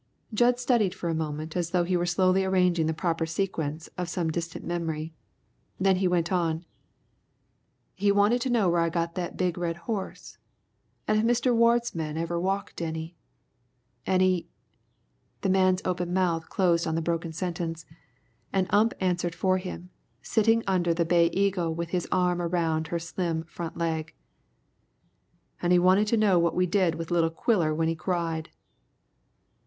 [0.33, 4.09] Jud studied for a moment as though he were slowly arranging the proper sequence of
[4.09, 5.13] some distant memory.
[5.79, 6.65] Then he went on.
[7.93, 10.39] "He wanted to know where I got that big red horse,
[11.07, 11.55] an' if Mr.
[11.55, 13.15] Ward's men ever walked any,
[14.07, 14.47] an' he"
[15.41, 17.85] The man's open mouth closed on the broken sentence,
[18.51, 19.91] and Ump answered for him,
[20.23, 24.15] sitting under the Bay Eagle with his arm around her slim front leg.
[25.61, 28.49] "An' he wanted to know what we did with little Quiller when he cried."